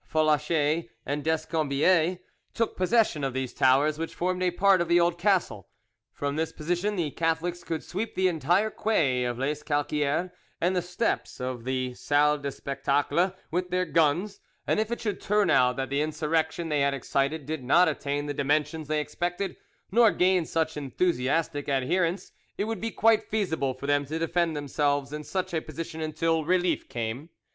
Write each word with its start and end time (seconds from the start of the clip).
Folacher, 0.03 0.89
and 1.05 1.23
Descombiez—took 1.23 2.75
possession 2.75 3.23
of 3.23 3.35
these 3.35 3.53
towers, 3.53 3.99
which 3.99 4.15
formed 4.15 4.41
a 4.41 4.49
part 4.49 4.81
of 4.81 4.87
the 4.87 4.99
old 4.99 5.19
castle; 5.19 5.69
from 6.11 6.35
this 6.37 6.51
position 6.51 6.95
the 6.95 7.11
Catholics 7.11 7.63
could 7.63 7.83
sweep 7.83 8.15
the 8.15 8.27
entire 8.27 8.71
quay 8.71 9.23
of 9.25 9.37
Les 9.37 9.61
Calquieres 9.61 10.31
and 10.59 10.75
the 10.75 10.81
steps 10.81 11.39
of 11.39 11.65
the 11.65 11.93
Salle 11.93 12.39
de 12.39 12.51
Spectacle 12.51 13.31
with 13.51 13.69
their 13.69 13.85
guns, 13.85 14.39
and 14.65 14.79
if 14.79 14.91
it 14.91 14.99
should 14.99 15.21
turn 15.21 15.51
out 15.51 15.75
that 15.75 15.91
the 15.91 16.01
insurrection 16.01 16.69
they 16.69 16.81
had 16.81 16.95
excited 16.95 17.45
did 17.45 17.63
not 17.63 17.87
attain 17.87 18.25
the 18.25 18.33
dimensions 18.33 18.87
they 18.87 19.01
expected 19.01 19.55
nor 19.91 20.09
gain 20.09 20.47
such 20.47 20.75
enthusiastic 20.77 21.69
adherents, 21.69 22.31
it 22.57 22.63
would 22.63 22.81
be 22.81 22.89
quite 22.89 23.29
feasible 23.29 23.75
for 23.75 23.85
them 23.85 24.07
to 24.07 24.17
defend 24.17 24.57
themselves 24.57 25.13
in 25.13 25.23
such 25.23 25.53
a 25.53 25.61
position 25.61 26.01
until 26.01 26.43
relief 26.43 26.89
came. 26.89 27.29